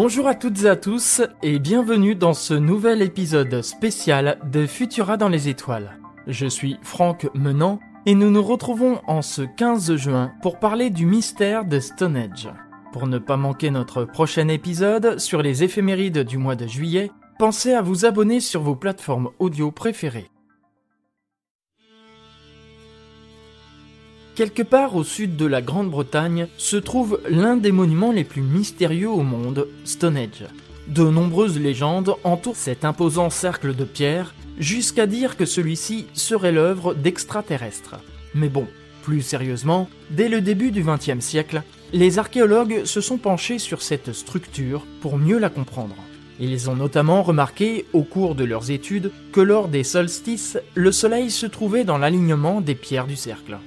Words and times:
Bonjour 0.00 0.28
à 0.28 0.36
toutes 0.36 0.62
et 0.62 0.68
à 0.68 0.76
tous 0.76 1.22
et 1.42 1.58
bienvenue 1.58 2.14
dans 2.14 2.32
ce 2.32 2.54
nouvel 2.54 3.02
épisode 3.02 3.62
spécial 3.62 4.38
de 4.48 4.64
Futura 4.64 5.16
dans 5.16 5.28
les 5.28 5.48
étoiles. 5.48 5.98
Je 6.28 6.46
suis 6.46 6.76
Franck 6.82 7.28
Menant 7.34 7.80
et 8.06 8.14
nous 8.14 8.30
nous 8.30 8.44
retrouvons 8.44 9.00
en 9.08 9.22
ce 9.22 9.42
15 9.42 9.96
juin 9.96 10.30
pour 10.40 10.60
parler 10.60 10.90
du 10.90 11.04
mystère 11.04 11.64
de 11.64 11.80
Stonehenge. 11.80 12.48
Pour 12.92 13.08
ne 13.08 13.18
pas 13.18 13.36
manquer 13.36 13.72
notre 13.72 14.04
prochain 14.04 14.46
épisode 14.46 15.18
sur 15.18 15.42
les 15.42 15.64
éphémérides 15.64 16.20
du 16.20 16.38
mois 16.38 16.54
de 16.54 16.68
juillet, 16.68 17.10
pensez 17.40 17.72
à 17.72 17.82
vous 17.82 18.04
abonner 18.04 18.38
sur 18.38 18.62
vos 18.62 18.76
plateformes 18.76 19.30
audio 19.40 19.72
préférées. 19.72 20.30
Quelque 24.38 24.62
part 24.62 24.94
au 24.94 25.02
sud 25.02 25.34
de 25.34 25.46
la 25.46 25.60
Grande-Bretagne 25.60 26.46
se 26.58 26.76
trouve 26.76 27.20
l'un 27.28 27.56
des 27.56 27.72
monuments 27.72 28.12
les 28.12 28.22
plus 28.22 28.40
mystérieux 28.40 29.10
au 29.10 29.24
monde, 29.24 29.66
Stonehenge. 29.84 30.44
De 30.86 31.02
nombreuses 31.02 31.58
légendes 31.58 32.14
entourent 32.22 32.54
cet 32.54 32.84
imposant 32.84 33.30
cercle 33.30 33.74
de 33.74 33.82
pierre, 33.82 34.36
jusqu'à 34.60 35.08
dire 35.08 35.36
que 35.36 35.44
celui-ci 35.44 36.06
serait 36.14 36.52
l'œuvre 36.52 36.94
d'extraterrestres. 36.94 37.96
Mais 38.32 38.48
bon, 38.48 38.68
plus 39.02 39.22
sérieusement, 39.22 39.88
dès 40.10 40.28
le 40.28 40.40
début 40.40 40.70
du 40.70 40.84
XXe 40.84 41.18
siècle, 41.18 41.64
les 41.92 42.20
archéologues 42.20 42.84
se 42.84 43.00
sont 43.00 43.18
penchés 43.18 43.58
sur 43.58 43.82
cette 43.82 44.12
structure 44.12 44.86
pour 45.00 45.18
mieux 45.18 45.40
la 45.40 45.50
comprendre. 45.50 45.96
Ils 46.38 46.70
ont 46.70 46.76
notamment 46.76 47.24
remarqué, 47.24 47.86
au 47.92 48.04
cours 48.04 48.36
de 48.36 48.44
leurs 48.44 48.70
études, 48.70 49.10
que 49.32 49.40
lors 49.40 49.66
des 49.66 49.82
solstices, 49.82 50.58
le 50.76 50.92
soleil 50.92 51.32
se 51.32 51.46
trouvait 51.46 51.82
dans 51.82 51.98
l'alignement 51.98 52.60
des 52.60 52.76
pierres 52.76 53.08
du 53.08 53.16
cercle. 53.16 53.58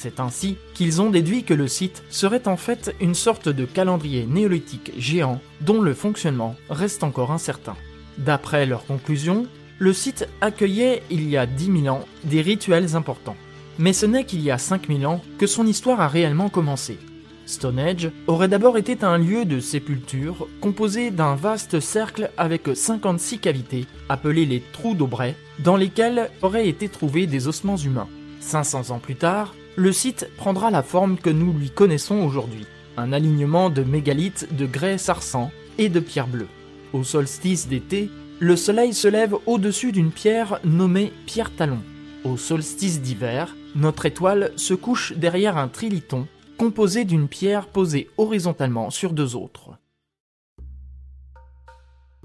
C'est 0.00 0.20
ainsi 0.20 0.58
qu'ils 0.74 1.02
ont 1.02 1.10
déduit 1.10 1.42
que 1.42 1.54
le 1.54 1.66
site 1.66 2.04
serait 2.08 2.46
en 2.46 2.56
fait 2.56 2.94
une 3.00 3.16
sorte 3.16 3.48
de 3.48 3.64
calendrier 3.64 4.26
néolithique 4.26 4.92
géant 4.96 5.40
dont 5.60 5.80
le 5.80 5.92
fonctionnement 5.92 6.54
reste 6.70 7.02
encore 7.02 7.32
incertain. 7.32 7.74
D'après 8.16 8.64
leurs 8.64 8.86
conclusions, 8.86 9.48
le 9.80 9.92
site 9.92 10.28
accueillait 10.40 11.02
il 11.10 11.28
y 11.28 11.36
a 11.36 11.46
10 11.46 11.82
000 11.82 11.88
ans 11.88 12.04
des 12.22 12.42
rituels 12.42 12.94
importants. 12.94 13.34
Mais 13.80 13.92
ce 13.92 14.06
n'est 14.06 14.22
qu'il 14.22 14.40
y 14.40 14.52
a 14.52 14.58
5000 14.58 15.04
ans 15.04 15.20
que 15.36 15.48
son 15.48 15.66
histoire 15.66 16.00
a 16.00 16.06
réellement 16.06 16.48
commencé. 16.48 16.96
Stonehenge 17.46 18.12
aurait 18.28 18.46
d'abord 18.46 18.78
été 18.78 18.96
un 19.02 19.18
lieu 19.18 19.46
de 19.46 19.58
sépulture 19.58 20.46
composé 20.60 21.10
d'un 21.10 21.34
vaste 21.34 21.80
cercle 21.80 22.30
avec 22.36 22.68
56 22.72 23.40
cavités, 23.40 23.86
appelées 24.08 24.46
les 24.46 24.62
trous 24.72 24.94
d'Aubray, 24.94 25.34
dans 25.58 25.76
lesquels 25.76 26.30
auraient 26.42 26.68
été 26.68 26.88
trouvés 26.88 27.26
des 27.26 27.48
ossements 27.48 27.76
humains. 27.76 28.08
500 28.38 28.90
ans 28.90 29.00
plus 29.00 29.16
tard, 29.16 29.54
le 29.78 29.92
site 29.92 30.28
prendra 30.36 30.72
la 30.72 30.82
forme 30.82 31.16
que 31.16 31.30
nous 31.30 31.52
lui 31.52 31.70
connaissons 31.70 32.16
aujourd'hui, 32.16 32.66
un 32.96 33.12
alignement 33.12 33.70
de 33.70 33.84
mégalithes 33.84 34.48
de 34.56 34.66
grès 34.66 34.98
sarsan 34.98 35.52
et 35.78 35.88
de 35.88 36.00
pierre 36.00 36.26
bleue. 36.26 36.48
Au 36.92 37.04
solstice 37.04 37.68
d'été, 37.68 38.10
le 38.40 38.56
soleil 38.56 38.92
se 38.92 39.06
lève 39.06 39.36
au-dessus 39.46 39.92
d'une 39.92 40.10
pierre 40.10 40.58
nommée 40.64 41.12
pierre 41.26 41.54
talon. 41.54 41.78
Au 42.24 42.36
solstice 42.36 43.00
d'hiver, 43.00 43.54
notre 43.76 44.04
étoile 44.04 44.50
se 44.56 44.74
couche 44.74 45.12
derrière 45.12 45.56
un 45.56 45.68
triliton 45.68 46.26
composé 46.58 47.04
d'une 47.04 47.28
pierre 47.28 47.68
posée 47.68 48.10
horizontalement 48.18 48.90
sur 48.90 49.12
deux 49.12 49.36
autres. 49.36 49.78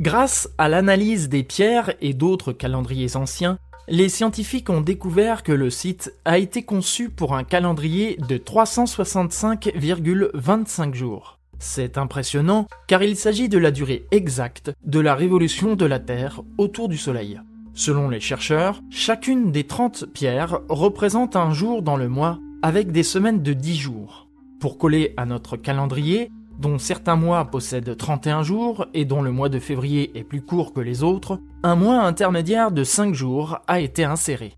Grâce 0.00 0.48
à 0.56 0.70
l'analyse 0.70 1.28
des 1.28 1.44
pierres 1.44 1.92
et 2.00 2.14
d'autres 2.14 2.52
calendriers 2.52 3.16
anciens, 3.16 3.58
les 3.88 4.08
scientifiques 4.08 4.70
ont 4.70 4.80
découvert 4.80 5.42
que 5.42 5.50
le 5.52 5.68
site 5.70 6.14
a 6.24 6.38
été 6.38 6.62
conçu 6.62 7.10
pour 7.10 7.34
un 7.34 7.42
calendrier 7.44 8.16
de 8.28 8.38
365,25 8.38 10.94
jours. 10.94 11.38
C'est 11.58 11.98
impressionnant 11.98 12.66
car 12.86 13.02
il 13.02 13.16
s'agit 13.16 13.48
de 13.48 13.58
la 13.58 13.70
durée 13.70 14.06
exacte 14.10 14.72
de 14.84 15.00
la 15.00 15.14
révolution 15.14 15.76
de 15.76 15.84
la 15.84 16.00
Terre 16.00 16.40
autour 16.58 16.88
du 16.88 16.96
Soleil. 16.96 17.40
Selon 17.74 18.08
les 18.08 18.20
chercheurs, 18.20 18.80
chacune 18.90 19.52
des 19.52 19.64
30 19.64 20.06
pierres 20.12 20.60
représente 20.68 21.36
un 21.36 21.52
jour 21.52 21.82
dans 21.82 21.96
le 21.96 22.08
mois 22.08 22.38
avec 22.62 22.92
des 22.92 23.02
semaines 23.02 23.42
de 23.42 23.52
10 23.52 23.76
jours. 23.76 24.28
Pour 24.60 24.78
coller 24.78 25.12
à 25.16 25.26
notre 25.26 25.56
calendrier, 25.56 26.30
dont 26.58 26.78
certains 26.78 27.16
mois 27.16 27.44
possèdent 27.46 27.96
31 27.96 28.42
jours 28.42 28.86
et 28.94 29.04
dont 29.04 29.22
le 29.22 29.32
mois 29.32 29.48
de 29.48 29.58
février 29.58 30.16
est 30.18 30.24
plus 30.24 30.42
court 30.42 30.72
que 30.72 30.80
les 30.80 31.02
autres, 31.02 31.40
un 31.62 31.76
mois 31.76 32.00
intermédiaire 32.02 32.72
de 32.72 32.84
5 32.84 33.14
jours 33.14 33.58
a 33.66 33.80
été 33.80 34.04
inséré. 34.04 34.54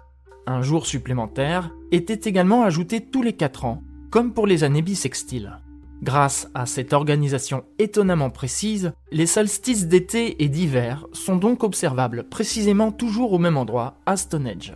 Un 0.47 0.62
jour 0.62 0.87
supplémentaire 0.87 1.71
était 1.91 2.29
également 2.29 2.62
ajouté 2.62 3.01
tous 3.01 3.23
les 3.23 3.33
4 3.33 3.65
ans, 3.65 3.83
comme 4.11 4.33
pour 4.33 4.47
les 4.47 4.65
années 4.65 4.83
bissextiles. 4.83 5.59
Grâce 6.03 6.49
à 6.55 6.67
cette 6.67 6.93
organisation 6.93 7.65
étonnamment 7.79 8.31
précise, 8.31 8.93
les 9.11 9.27
solstices 9.27 9.89
d'été 9.89 10.45
et 10.45 10.49
d'hiver 10.49 11.07
sont 11.13 11.37
donc 11.37 11.65
observables 11.65 12.28
précisément 12.28 12.93
toujours 12.93 13.33
au 13.33 13.39
même 13.39 13.57
endroit, 13.57 13.97
à 14.05 14.17
Stonehenge. 14.17 14.75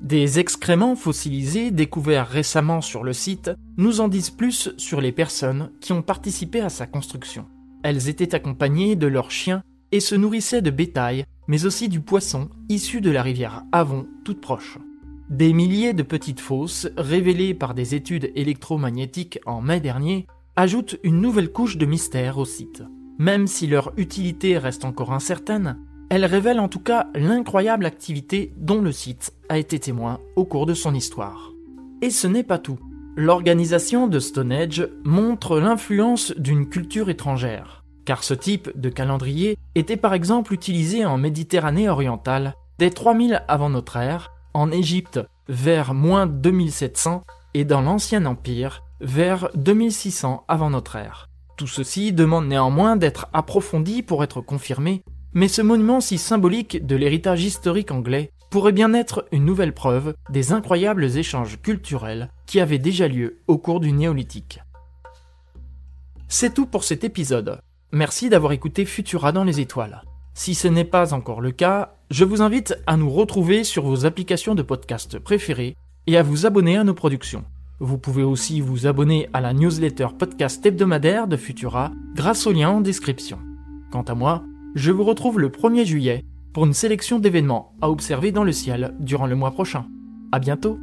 Des 0.00 0.38
excréments 0.38 0.96
fossilisés 0.96 1.70
découverts 1.70 2.26
récemment 2.26 2.80
sur 2.80 3.04
le 3.04 3.12
site 3.12 3.50
nous 3.76 4.00
en 4.00 4.08
disent 4.08 4.30
plus 4.30 4.70
sur 4.78 5.02
les 5.02 5.12
personnes 5.12 5.70
qui 5.80 5.92
ont 5.92 6.00
participé 6.00 6.60
à 6.60 6.70
sa 6.70 6.86
construction. 6.86 7.46
Elles 7.82 8.08
étaient 8.08 8.34
accompagnées 8.34 8.96
de 8.96 9.06
leurs 9.06 9.30
chiens 9.30 9.62
et 9.92 10.00
se 10.00 10.14
nourrissaient 10.14 10.62
de 10.62 10.70
bétail, 10.70 11.24
mais 11.48 11.66
aussi 11.66 11.90
du 11.90 12.00
poisson 12.00 12.48
issu 12.70 13.02
de 13.02 13.10
la 13.10 13.22
rivière 13.22 13.64
Avon 13.72 14.06
toute 14.24 14.40
proche. 14.40 14.78
Des 15.28 15.52
milliers 15.52 15.92
de 15.92 16.02
petites 16.02 16.40
fosses, 16.40 16.88
révélées 16.96 17.54
par 17.54 17.74
des 17.74 17.94
études 17.94 18.32
électromagnétiques 18.34 19.38
en 19.44 19.60
mai 19.60 19.80
dernier, 19.80 20.26
ajoutent 20.56 20.98
une 21.02 21.20
nouvelle 21.20 21.52
couche 21.52 21.76
de 21.76 21.86
mystère 21.86 22.38
au 22.38 22.46
site. 22.46 22.82
Même 23.18 23.46
si 23.46 23.66
leur 23.66 23.92
utilité 23.98 24.56
reste 24.56 24.86
encore 24.86 25.12
incertaine, 25.12 25.78
elle 26.10 26.24
révèle 26.24 26.58
en 26.58 26.68
tout 26.68 26.80
cas 26.80 27.06
l'incroyable 27.14 27.86
activité 27.86 28.52
dont 28.56 28.82
le 28.82 28.90
site 28.90 29.32
a 29.48 29.58
été 29.58 29.78
témoin 29.78 30.18
au 30.34 30.44
cours 30.44 30.66
de 30.66 30.74
son 30.74 30.92
histoire. 30.92 31.52
Et 32.02 32.10
ce 32.10 32.26
n'est 32.26 32.42
pas 32.42 32.58
tout. 32.58 32.78
L'organisation 33.16 34.08
de 34.08 34.18
Stonehenge 34.18 34.88
montre 35.04 35.60
l'influence 35.60 36.32
d'une 36.36 36.68
culture 36.68 37.10
étrangère, 37.10 37.84
car 38.04 38.24
ce 38.24 38.34
type 38.34 38.72
de 38.74 38.88
calendrier 38.88 39.56
était 39.76 39.96
par 39.96 40.12
exemple 40.12 40.52
utilisé 40.52 41.04
en 41.04 41.16
Méditerranée 41.16 41.88
orientale 41.88 42.54
dès 42.78 42.90
3000 42.90 43.44
avant 43.46 43.70
notre 43.70 43.96
ère, 43.96 44.32
en 44.52 44.72
Égypte 44.72 45.20
vers 45.48 45.94
moins 45.94 46.26
2700 46.26 47.22
et 47.54 47.64
dans 47.64 47.82
l'Ancien 47.82 48.26
Empire 48.26 48.82
vers 49.00 49.48
2600 49.54 50.44
avant 50.48 50.70
notre 50.70 50.96
ère. 50.96 51.28
Tout 51.56 51.68
ceci 51.68 52.12
demande 52.12 52.48
néanmoins 52.48 52.96
d'être 52.96 53.28
approfondi 53.32 54.02
pour 54.02 54.24
être 54.24 54.40
confirmé 54.40 55.04
mais 55.34 55.48
ce 55.48 55.62
monument 55.62 56.00
si 56.00 56.18
symbolique 56.18 56.86
de 56.86 56.96
l'héritage 56.96 57.44
historique 57.44 57.90
anglais 57.90 58.30
pourrait 58.50 58.72
bien 58.72 58.92
être 58.94 59.26
une 59.32 59.44
nouvelle 59.44 59.74
preuve 59.74 60.14
des 60.28 60.52
incroyables 60.52 61.16
échanges 61.16 61.60
culturels 61.62 62.30
qui 62.46 62.60
avaient 62.60 62.78
déjà 62.78 63.06
lieu 63.06 63.38
au 63.46 63.58
cours 63.58 63.80
du 63.80 63.92
néolithique. 63.92 64.60
C'est 66.28 66.54
tout 66.54 66.66
pour 66.66 66.84
cet 66.84 67.04
épisode. 67.04 67.60
Merci 67.92 68.28
d'avoir 68.28 68.52
écouté 68.52 68.84
Futura 68.84 69.32
dans 69.32 69.44
les 69.44 69.60
étoiles. 69.60 70.02
Si 70.34 70.54
ce 70.54 70.68
n'est 70.68 70.84
pas 70.84 71.12
encore 71.12 71.40
le 71.40 71.50
cas, 71.50 71.94
je 72.10 72.24
vous 72.24 72.42
invite 72.42 72.76
à 72.86 72.96
nous 72.96 73.10
retrouver 73.10 73.64
sur 73.64 73.84
vos 73.84 74.06
applications 74.06 74.54
de 74.54 74.62
podcast 74.62 75.18
préférées 75.18 75.76
et 76.06 76.16
à 76.16 76.22
vous 76.22 76.46
abonner 76.46 76.76
à 76.76 76.84
nos 76.84 76.94
productions. 76.94 77.44
Vous 77.78 77.98
pouvez 77.98 78.22
aussi 78.22 78.60
vous 78.60 78.86
abonner 78.86 79.28
à 79.32 79.40
la 79.40 79.52
newsletter 79.52 80.08
podcast 80.18 80.64
hebdomadaire 80.64 81.26
de 81.26 81.36
Futura 81.36 81.92
grâce 82.14 82.46
au 82.46 82.52
lien 82.52 82.70
en 82.70 82.80
description. 82.80 83.38
Quant 83.90 84.02
à 84.02 84.14
moi, 84.14 84.44
je 84.74 84.92
vous 84.92 85.04
retrouve 85.04 85.38
le 85.38 85.48
1er 85.48 85.84
juillet 85.84 86.24
pour 86.52 86.64
une 86.64 86.74
sélection 86.74 87.18
d'événements 87.18 87.72
à 87.80 87.90
observer 87.90 88.32
dans 88.32 88.44
le 88.44 88.52
ciel 88.52 88.94
durant 89.00 89.26
le 89.26 89.36
mois 89.36 89.52
prochain. 89.52 89.86
À 90.32 90.38
bientôt! 90.38 90.78